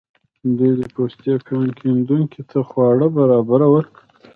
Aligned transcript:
دوی 0.57 0.71
د 0.79 0.81
پوتسي 0.93 1.33
کان 1.47 1.67
کیندونکو 1.79 2.41
ته 2.49 2.59
خواړه 2.69 3.07
برابرول. 3.17 3.85